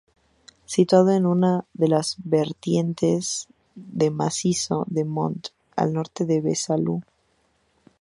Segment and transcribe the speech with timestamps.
[0.65, 7.03] Situado en una de la vertientes del macizo del Mont, al norte de Besalú.